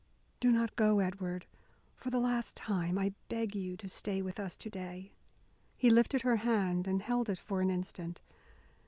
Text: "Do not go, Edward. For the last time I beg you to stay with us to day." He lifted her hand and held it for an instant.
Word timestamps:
"Do 0.39 0.49
not 0.51 0.75
go, 0.75 0.97
Edward. 0.97 1.45
For 1.95 2.09
the 2.09 2.17
last 2.19 2.55
time 2.55 2.97
I 2.97 3.13
beg 3.29 3.55
you 3.55 3.77
to 3.77 3.87
stay 3.87 4.19
with 4.23 4.39
us 4.39 4.57
to 4.57 4.67
day." 4.71 5.13
He 5.77 5.91
lifted 5.91 6.23
her 6.23 6.37
hand 6.37 6.87
and 6.87 7.03
held 7.03 7.29
it 7.29 7.37
for 7.37 7.61
an 7.61 7.69
instant. 7.69 8.19